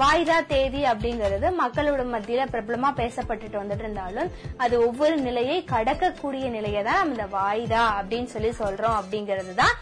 வாய்தா 0.00 0.38
தேதி 0.48 0.82
அப்படிங்கறது 0.90 1.46
மக்களோட 1.60 2.02
மத்தியில 2.10 2.44
பிரபலமா 2.50 2.90
பேசப்பட்டுட்டு 2.98 3.56
வந்துட்டு 3.58 3.84
இருந்தாலும் 3.84 4.30
அது 4.60 4.74
ஒவ்வொரு 4.86 5.16
நிலையை 5.22 5.58
கடக்கக்கூடிய 5.70 6.26
நிலையை 6.50 6.82
தான் 6.84 7.00
இந்த 7.10 7.26
வாய்தா 7.32 7.82
அப்படின்னு 7.98 8.30
சொல்லி 8.30 8.52
சொல்றோம் 8.58 8.98
அப்படிங்கிறது 9.00 9.54
தான் 9.54 9.74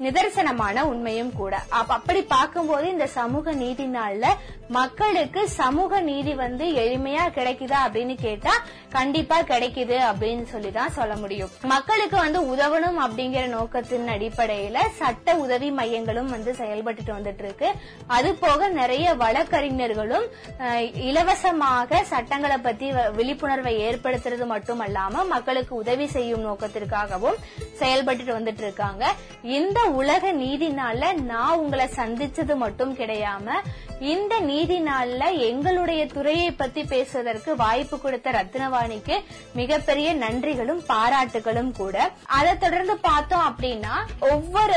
நிதர்சனமான 0.00 0.76
உண்மையும் 0.92 1.32
கூட. 1.40 1.54
அப்படி 1.94 2.20
பார்க்கும்போது 2.34 2.86
இந்த 2.94 3.06
சமூக 3.18 3.52
நீதி 3.62 3.86
நாள்ல 3.96 4.26
மக்களுக்கு 4.76 5.40
சமூக 5.60 6.00
நீதி 6.08 6.32
வந்து 6.42 6.64
எளிமையா 6.82 7.24
கிடைக்குதா 7.36 7.78
அப்படின்னு 7.86 8.14
கேட்டா 8.24 8.52
கண்டிப்பா 8.94 9.38
கிடைக்குது 9.50 9.96
அப்படின்னு 10.10 10.44
சொல்லி 10.52 10.70
தான் 10.78 10.94
சொல்ல 10.98 11.14
முடியும். 11.22 11.50
மக்களுக்கு 11.72 12.16
வந்து 12.24 12.40
உதவணும் 12.52 12.98
அப்படிங்கிற 13.04 13.44
நோக்கத்தின் 13.54 14.08
அடிப்படையில 14.14 14.78
சட்ட 15.00 15.36
உதவி 15.44 15.68
மையங்களும் 15.78 16.32
வந்து 16.34 16.52
செயல்பட்டுட்டு 16.60 17.12
வந்துட்டு 17.16 17.44
இருக்கு 17.46 17.70
அது 18.16 18.30
போக 18.44 18.68
நிறைய 18.80 19.14
வழக்கறிஞர்களும் 19.24 20.26
இலவசமாக 21.10 22.02
சட்டங்களை 22.12 22.58
பத்தி 22.58 22.88
விழிப்புணர்வை 23.18 23.74
ஏற்படுத்துறது 23.88 24.46
மட்டுமல்லாம 24.54 25.24
மக்களுக்கு 25.34 25.74
உதவி 25.82 26.08
செய்யும் 26.16 26.46
நோக்கத்திற்காகவும் 26.48 27.38
செயல்பட்டுட்டு 27.80 28.38
வந்துட்டு 28.38 28.64
இருக்காங்க 28.66 29.04
இந்த 29.58 29.78
உலக 29.92 30.32
நீதி 30.32 30.68
நாள்ல 30.68 31.20
நான் 31.20 31.56
உங்களை 31.56 31.86
சந்திச்சது 31.96 32.56
மட்டும் 32.56 32.96
கிடையாம 32.96 33.50
இந்த 34.00 34.40
நீதி 34.40 34.80
நாள்ல 34.82 35.38
எங்களுடைய 35.38 36.06
துறையை 36.06 36.52
பத்தி 36.52 36.84
பேசுவதற்கு 36.84 37.56
வாய்ப்பு 37.56 38.00
கொடுத்த 38.00 38.30
ரத்னவாணிக்கு 38.30 39.16
மிகப்பெரிய 39.52 40.14
நன்றிகளும் 40.14 40.82
பாராட்டுகளும் 40.88 41.70
கூட. 41.76 42.10
அதை 42.24 42.58
தொடர்ந்து 42.58 42.96
பார்த்தோம் 42.96 43.44
அப்படின்னா 43.50 43.94
ஒவ்வொரு 44.18 44.74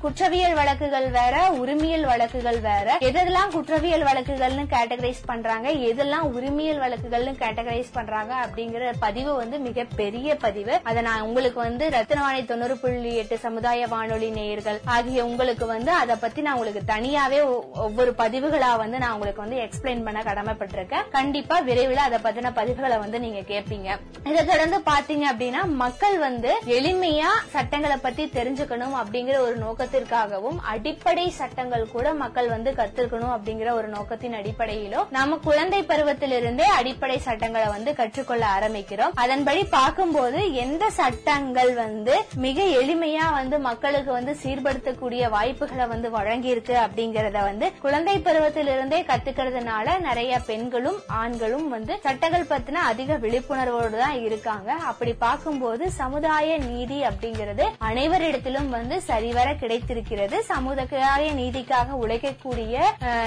குற்றவியல் 0.00 0.54
வழக்குகள் 0.54 1.10
வேற 1.10 1.50
உரிமையல் 1.50 2.04
வழக்குகள் 2.04 2.60
வேற. 2.60 2.96
எதெல்லாம் 3.00 3.50
குற்றவியல் 3.52 4.02
வழக்குகள்னு 4.02 4.64
கேட்டகரைஸ் 4.76 5.22
பண்றாங்க 5.26 5.68
எதெல்லாம் 5.70 6.26
உரிமையல் 6.36 6.80
வழக்குகள்னு 6.80 7.34
கேட்டகரைஸ் 7.42 7.92
பண்றாங்க 7.92 8.34
அப்படிங்கிற 8.34 8.92
பதிவு 9.00 9.34
வந்து 9.34 9.58
மிகப்பெரிய 9.58 10.36
பதிவு. 10.36 10.78
அதை 10.82 11.02
நான் 11.02 11.20
உங்களுக்கு 11.20 11.60
வந்து 11.60 11.88
ரத்னவாணி 11.88 12.44
தொண்ணூறு 12.44 12.76
புள்ளி 12.76 13.16
எட்டு 13.16 13.38
சமுதாய 13.38 13.86
வானொலி 13.86 14.30
நேயர்கள் 14.50 14.78
ஆகிய 14.94 15.24
உங்களுக்கு 15.30 15.64
வந்து 15.72 15.90
அதை 16.02 16.14
பத்தி 16.22 16.40
நான் 16.44 16.56
உங்களுக்கு 16.56 16.82
தனியாவே 16.92 17.38
ஒவ்வொரு 17.84 18.12
பதிவுகளா 18.20 18.70
வந்து 18.82 18.96
நான் 19.02 19.14
உங்களுக்கு 19.16 19.42
வந்து 19.44 19.58
எக்ஸ்பிளைன் 19.64 20.04
பண்ண 20.06 20.20
கடமைப்பட்டிருக்கேன். 20.28 21.04
கண்டிப்பா 21.16 21.56
விரைவில் 21.68 22.06
அதை 22.06 22.18
பத்தின 22.24 22.52
பதிவுகளை 22.58 22.96
வந்து 23.02 23.18
நீங்க 23.24 23.40
கேட்பீங்க 23.52 23.88
இதை 24.30 24.40
தொடர்ந்து 24.50 24.78
பாத்தீங்க 24.90 25.24
அப்படின்னா 25.32 25.62
மக்கள் 25.82 26.16
வந்து 26.26 26.50
எளிமையா 26.76 27.30
சட்டங்களை 27.54 27.96
பத்தி 28.06 28.24
தெரிஞ்சுக்கணும் 28.38 28.96
அப்படிங்கிற 29.00 29.36
ஒரு 29.46 29.56
நோக்கத்திற்காகவும் 29.64 30.58
அடிப்படை 30.72 31.26
சட்டங்கள் 31.40 31.84
கூட 31.94 32.06
மக்கள் 32.22 32.48
வந்து 32.54 32.72
கத்துக்கணும் 32.80 33.34
அப்படிங்கிற 33.36 33.70
ஒரு 33.78 33.88
நோக்கத்தின் 33.96 34.36
அடிப்படையிலும் 34.40 35.08
நம்ம 35.18 35.38
குழந்தை 35.48 35.80
பருவத்திலிருந்தே 35.92 36.66
அடிப்படை 36.78 37.18
சட்டங்களை 37.28 37.68
வந்து 37.76 37.92
கற்றுக்கொள்ள 38.00 38.44
ஆரம்பிக்கிறோம். 38.56 39.14
அதன்படி 39.24 39.64
பார்க்கும்போது 39.76 40.40
எந்த 40.64 40.84
சட்டங்கள் 41.00 41.72
வந்து 41.84 42.16
மிக 42.46 42.60
எளிமையா 42.80 43.26
வந்து 43.38 43.56
மக்களுக்கு 43.68 44.12
வந்து 44.18 44.34
சீர்படுத்தக்கூடிய 44.42 45.30
வாய்ப்புகளை 45.30 45.86
வந்து 45.86 46.10
வழங்கியிருக்கு 46.10 46.74
அப்படிங்கறத 46.84 47.42
வந்து 47.42 47.78
குழந்தை 47.80 48.18
பருவத்திலிருந்தே 48.18 49.00
கத்துக்கிறதுனால 49.02 50.00
நிறைய 50.00 50.38
பெண்களும் 50.40 50.98
ஆண்களும் 51.06 51.68
வந்து 51.68 51.98
சட்டங்கள் 52.02 52.50
பத்தின 52.50 52.80
அதிக 52.90 53.16
விழிப்புணர்வோடு 53.16 53.98
தான் 53.98 54.22
இருக்காங்க. 54.22 54.72
அப்படி 54.72 55.12
பார்க்கும்போது 55.18 55.90
சமுதாய 55.90 56.58
நீதி 56.58 57.02
அப்படிங்கிறது 57.02 57.64
அனைவரிடத்திலும் 57.84 58.68
வந்து 58.68 59.00
சரிவர 59.02 59.54
கிடைத்திருக்கிறது. 59.54 60.44
சமுதாய 60.44 60.88
நீதிக்காக 61.32 61.96
உழைக்கக்கூடிய 62.02 62.76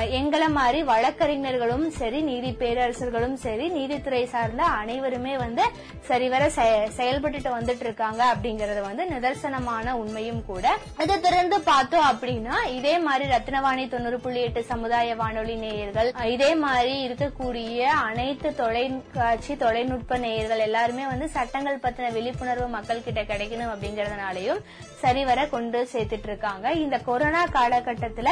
எங்களை 0.09 0.49
மாதிரி 0.49 0.83
வழக்கறிஞர்களும் 0.83 1.89
சரி 1.91 2.21
நீதி 2.21 2.51
பேரரசர்களும் 2.59 3.33
சரி 3.35 3.67
நீதித்துறை 3.69 4.25
சார்ந்த 4.25 4.63
அனைவருமே 4.63 5.37
வந்து 5.37 5.63
சரிவர 6.01 6.47
செ- 6.55 6.61
செயல்பட்டுட்டு 6.97 7.49
வந்துட்டு 7.57 7.79
இருக்காங்க 7.79 8.33
அப்படிங்கறது 8.33 8.81
வந்து 8.81 9.05
நிதர்சனமான 9.05 9.91
உண்மையும் 9.93 10.45
கூட. 10.45 10.65
இதை 11.03 11.15
திறந்து 11.19 11.57
பார்த்தோம் 11.63 12.07
அப்படின்னா 12.09 12.55
இதே 12.75 12.93
மாதிரி 12.99 13.25
ரத்னவாணி 13.29 13.83
தொண்ணூறு 13.89 14.17
புள்ளி 14.19 14.39
எட்டு 14.41 14.61
சமுதாய 14.63 15.15
வானொலி 15.15 15.55
நேயர்கள் 15.63 16.09
இதே 16.31 16.51
மாதிரி 16.61 16.93
இருக்கக்கூடிய 17.05 17.79
அனைத்து 18.03 18.49
தொலைக்காட்சி 18.55 19.55
தொலைநுட்ப 19.55 20.17
நேயர்கள் 20.19 20.65
எல்லாருமே 20.67 21.05
வந்து 21.05 21.27
சட்டங்கள் 21.29 21.83
பத்தின 21.83 22.11
விழிப்புணர்வு 22.13 22.69
மக்கள் 22.69 23.05
கிட்ட 23.05 23.23
கிடைக்கணும் 23.23 23.73
அப்படிங்கறதுனாலயும் 23.73 24.61
சரிவர 25.03 25.39
கொண்டு 25.47 25.79
சேர்த்துட்டு 25.91 26.27
இருக்காங்க 26.27 26.67
இந்த 26.79 26.97
கொரோனா 27.01 27.41
காலகட்டத்துல 27.53 28.29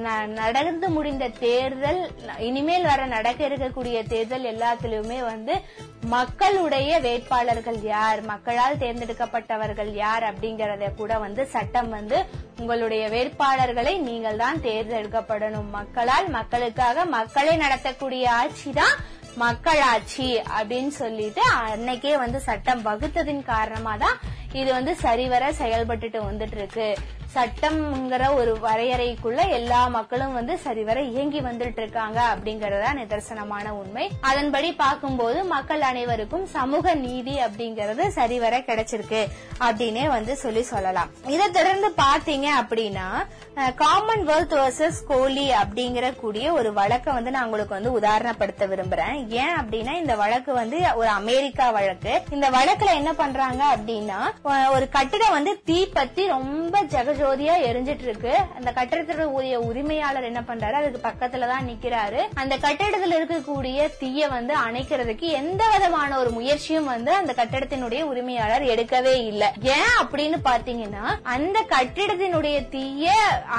ந- 0.00 0.26
நடந்து 0.52 0.88
முடிந்த 0.90 1.28
தேர்தல் 1.40 2.00
இனிமேல் 2.46 2.86
வர 2.86 3.06
நடக்க 3.08 3.40
இருக்கக்கூடிய 3.46 3.74
தேர்தல் 4.06 4.50
எல்லாத்திலுமே 4.50 5.18
வந்து 5.24 5.54
மக்களுடைய 6.10 6.90
வேட்பாளர்கள் 7.00 7.80
யார் 7.88 8.20
மக்களால் 8.24 8.78
தேர்ந்தெடுக்கப்பட்டவர்கள் 8.78 9.90
யார் 9.98 10.24
அப்படிங்கறத 10.24 10.88
கூட 10.94 11.12
வந்து 11.18 11.44
சட்டம் 11.48 11.90
வந்து 11.90 12.18
உங்களுடைய 12.58 13.04
வேட்பாளர்களை 13.08 13.94
நீங்கள் 14.02 14.36
தான் 14.36 14.62
தேர்ந்தெடுக்கப்படணும். 14.62 15.70
மக்களால் 15.72 16.28
மக்களுக்காக 16.30 17.04
மக்களை 17.10 17.54
நடத்தக்கூடிய 17.56 18.24
ஆட்சி 18.36 18.72
தான் 18.72 18.96
மக்களாட்சி 19.40 20.26
அப்படின்னு 20.56 20.92
சொல்லிட்டு 20.96 21.42
அன்னைக்கே 21.64 22.12
வந்து 22.18 22.38
சட்டம் 22.40 22.82
வகுத்ததின் 22.82 23.42
காரணமா 23.46 23.94
தான் 23.96 24.16
இது 24.60 24.70
வந்து 24.78 24.94
சரிவர 25.04 25.44
செயல்பட்டுட்டு 25.62 26.20
வந்துட்டு 26.30 26.58
இருக்கு 26.60 26.88
சட்டம்ங்கிற 27.34 28.24
ஒரு 28.34 28.52
வரையறைக்குள்ள 28.64 29.40
எல்லா 29.56 29.80
மக்களும் 29.94 30.36
வந்து 30.36 30.54
சரிவர 30.64 30.98
இயங்கி 31.12 31.40
வந்துட்டு 31.46 31.80
இருக்காங்க 31.82 32.18
அப்படிங்கறதா 32.32 32.90
நிதர்சனமான 32.98 33.66
உண்மை. 33.80 34.04
அதன்படி 34.30 34.68
பார்க்கும்போது 34.82 35.38
மக்கள் 35.54 35.82
அனைவருக்கும் 35.88 36.46
சமூக 36.54 36.94
நீதி 37.02 37.34
அப்படிங்கறது 37.46 38.04
சரிவர 38.18 38.60
கிடைச்சிருக்கு 38.68 39.20
அப்படின்னே 39.66 40.04
வந்து 40.14 40.36
சொல்லி 40.44 40.62
சொல்லலாம். 40.70 41.10
இதை 41.34 41.48
தொடர்ந்து 41.58 41.90
பாத்தீங்க 42.04 42.48
அப்படின்னா 42.60 43.08
காமன்வெல்த் 43.82 44.56
வர்சஸ் 44.62 45.02
கோலி 45.10 45.46
அப்படிங்கிற 45.60 46.06
கூடிய 46.22 46.46
ஒரு 46.60 46.72
வழக்கை 46.80 47.12
வந்து 47.18 47.34
நான் 47.36 47.46
உங்களுக்கு 47.48 47.76
வந்து 47.78 47.92
உதாரணப்படுத்த 47.98 48.70
விரும்புறேன். 48.72 49.20
ஏன் 49.42 49.54
அப்படின்னா 49.60 49.94
இந்த 50.02 50.16
வழக்கு 50.22 50.54
வந்து 50.60 50.80
ஒரு 51.02 51.10
அமெரிக்கா 51.20 51.68
வழக்கு. 51.78 52.14
இந்த 52.38 52.48
வழக்குல 52.56 52.90
என்ன 53.02 53.12
பண்றாங்க 53.22 53.62
அப்படின்னா 53.76 54.20
ஒரு 54.46 54.88
கட்டிடம் 54.88 55.30
வந்து 55.30 55.62
தீ 55.64 55.86
பத்தி 55.86 56.26
ரொம்ப 56.26 56.82
ஜெகஜோதியா 56.82 57.54
எரிஞ்சிட்டு 57.68 58.02
இருக்கு 58.02 58.36
அந்த 58.56 58.70
கட்டிடத்துடைய 58.74 59.56
உரிமையாளர் 59.56 60.24
என்ன 60.24 60.40
பண்றாரு? 60.40 60.72
அதுக்கு 60.72 61.08
பக்கத்துல 61.08 61.46
தான் 61.46 61.68
நிக்கிறாரு. 61.68 62.28
அந்த 62.34 62.56
கட்டிடத்துல 62.56 63.16
இருக்கக்கூடிய 63.16 63.90
தீய 63.98 64.28
வந்து 64.28 64.54
அணைக்கிறதுக்கு 64.58 65.18
எந்த 65.18 65.70
விதமான 65.72 66.18
ஒரு 66.18 66.30
முயற்சியும் 66.30 66.84
வந்து 66.84 67.12
அந்த 67.12 67.32
கட்டிடத்தினுடைய 67.32 68.02
உரிமையாளர் 68.02 68.62
எடுக்கவே 68.62 69.14
இல்லை. 69.26 69.48
ஏன் 69.62 69.96
அப்படின்னு 70.02 70.34
பாத்தீங்கன்னா 70.44 71.18
அந்த 71.22 71.64
கட்டிடத்தினுடைய 71.68 72.68
தீய 72.68 73.10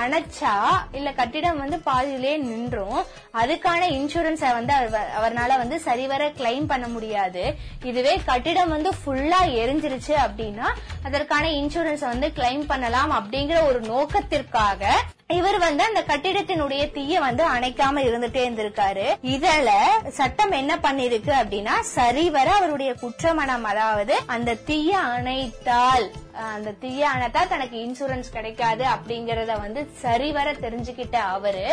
அணைச்சா 0.03 0.55
இல்ல 0.91 1.11
கட்டிடம் 1.11 1.57
வந்து 1.57 1.79
பாதியிலே 1.79 2.37
நின்றும் 2.37 3.03
அதுக்கான 3.33 3.81
இன்சூரன்ஸ் 3.91 4.53
வந்து 4.53 4.73
அவர்- 4.73 5.07
அவர்னால 5.21 5.57
வந்து 5.57 5.79
சரிவர 5.79 6.29
கிளைம் 6.29 6.65
பண்ண 6.67 6.87
முடியாது. 6.87 7.55
இதுவே 7.83 8.21
கட்டிடம் 8.25 8.69
வந்து 8.69 8.89
ஃபுல்லா 8.89 9.41
எரிஞ்சிருச்சு 9.45 10.13
அப்படின்னா 10.27 10.66
அதற்கான 11.03 11.45
இன்சூரன்ஸ் 11.51 12.05
வந்து 12.07 12.27
கிளைம் 12.27 12.65
பண்ணலாம் 12.65 13.11
அப்படிங்கிற 13.11 13.59
ஒரு 13.67 13.81
நோக்கத்திற்காக 13.87 14.81
இவர் 15.29 15.57
வந்து 15.59 15.83
அந்த 15.83 16.01
கட்டிடத்தினுடைய 16.03 16.91
தீய 16.91 17.15
வந்து 17.19 17.43
அணைக்காம 17.47 18.03
இருந்துட்டே 18.05 18.41
இருந்திருக்காரு. 18.43 19.03
இதுல 19.29 19.71
சட்டம் 20.11 20.53
என்ன 20.53 20.73
பண்ணிருக்கு 20.77 21.33
அப்படின்னா 21.39 21.73
சரிவர 21.89 22.47
அவருடைய 22.55 22.91
குற்றமணம் 22.95 23.65
அதாவது 23.65 24.15
அந்த 24.27 24.57
தீய 24.65 24.91
அணைத்தால் 25.11 26.07
அந்த 26.47 26.73
தீய 26.79 27.01
அணைத்தா 27.09 27.41
தனக்கு 27.47 27.77
இன்சூரன்ஸ் 27.83 28.33
கிடைக்காது 28.33 28.83
அப்படிங்கறத 28.87 29.53
வந்து 29.59 29.83
சரிவர 30.01 30.47
தெரிஞ்சுக்கிட்ட 30.61 31.17
அவரு 31.31 31.65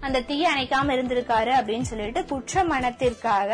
அந்த 0.00 0.22
தீய 0.22 0.50
அணைக்காம 0.50 0.94
இருந்திருக்காரு 0.96 1.52
அப்படின்னு 1.58 1.90
சொல்லிட்டு 1.90 2.22
குற்றமணத்திற்காக 2.30 3.52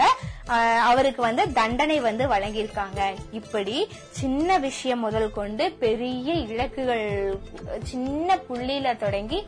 அஹ், 0.49 0.81
அவருக்கு 0.85 1.21
வந்து 1.23 1.53
தண்டனை 1.53 1.99
வந்து 2.01 2.25
வழங்கியிருக்காங்க. 2.29 3.01
இப்படி 3.33 3.77
சின்ன 4.13 4.59
விஷயம் 4.59 5.01
முதல் 5.01 5.31
கொண்டு 5.33 5.65
பெரிய 5.79 6.29
இலக்குகள் 6.47 7.07
சின்ன 7.85 8.37
புள்ளியில 8.49 8.97
தொடங்கி 8.99 9.39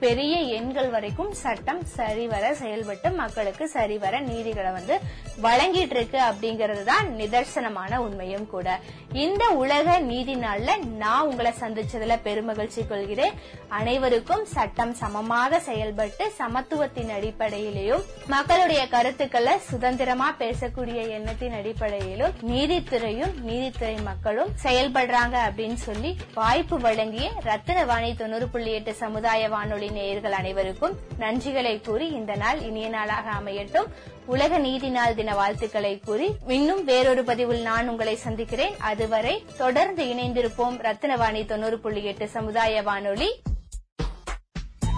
பெரிய 0.00 0.34
எண்கள் 0.56 0.90
வரைக்கும் 0.90 1.32
சட்டம் 1.40 1.80
சரிவர 1.96 2.44
செயல்பட்டு 2.54 3.08
மக்களுக்கு 3.10 3.64
சரிவர 3.68 4.20
நீதிகளை 4.20 4.70
வந்து 4.72 4.94
வழங்கிட்டு 5.42 5.94
இருக்கு 5.96 6.18
அப்படிங்கிறது 6.28 6.82
தான் 6.84 7.06
நிதர்சனமான 7.18 7.92
உண்மையும் 7.96 8.46
கூட. 8.46 8.68
இந்த 9.12 9.44
உலக 9.62 9.98
நீதி 9.98 10.34
நாள்ல 10.34 10.70
நான் 11.02 11.26
உங்களை 11.26 11.52
சந்திச்சதுல 11.60 12.16
பெருமகிழ்ச்சி 12.26 12.82
கொள்கிறேன். 12.86 13.36
அனைவருக்கும் 13.68 14.44
சட்டம் 14.44 14.94
சமமாக 14.94 15.60
செயல்பட்டு 15.68 16.26
சமத்துவத்தின் 16.38 17.12
அடிப்படையிலும் 17.16 18.04
மக்களுடைய 18.26 18.88
கருத்துக்களை 18.88 19.54
சுதந்திரமா 19.70 20.28
பேசக்கூடிய 20.42 21.00
எண்ணத்தின் 21.18 21.56
அடிப்படையிலும் 21.60 22.34
நீதித்துறையும் 22.50 23.34
நீதித்துறை 23.48 23.96
மக்களும் 24.10 24.52
செயல்படுறாங்க 24.64 25.36
அப்படின்னு 25.48 25.80
சொல்லி 25.88 26.12
வாய்ப்பு 26.34 26.78
வழங்கிய 26.78 27.28
ரத்தினவாணி 27.50 28.10
தொண்ணூறு 28.16 28.48
புள்ளி 28.48 28.72
எட்டு 28.72 28.94
சமுதாய 28.94 29.39
சமுதாய 29.40 29.58
வானொலி 29.58 29.88
நேயர்கள் 29.88 30.32
அனைவருக்கும் 30.32 30.96
நன்றிகளை 31.20 31.80
கூறி 31.84 32.06
இந்த 32.08 32.32
நாள் 32.36 32.58
இனிய 32.62 32.88
நாளாக 32.88 33.26
அமையட்டும். 33.38 33.88
உலக 34.26 34.58
நீதி 34.58 34.88
நாள் 34.88 35.14
தின 35.14 35.34
வாழ்த்துக்களை 35.34 36.00
கூறி 36.04 36.28
இன்னும் 36.46 36.84
வேறொரு 36.84 37.24
பதிவில் 37.24 37.62
நான் 37.62 37.88
உங்களை 37.88 38.16
சந்திக்கிறேன். 38.16 38.76
அதுவரை 38.78 39.44
தொடர்ந்து 39.58 40.04
இணைந்திருப்போம் 40.04 40.76
ரத்தினவாணி 40.86 41.44
தொண்ணூறு 41.44 41.78
புள்ளி 41.78 42.04
எட்டு 42.04 42.28
சமுதாய 42.28 42.82
வானொலி 42.82 43.30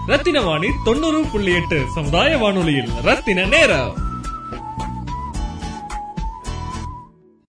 ரத்தின 0.07 0.41
வாணி 0.41 0.71
தொண்ணூறு 0.83 1.23
புள்ளி 1.31 1.53
எட்டு 1.55 1.85
சமுதாய 1.95 2.37
வானொலியில் 2.37 2.91
ரத்தின 3.03 3.45
நேரம். 3.45 4.11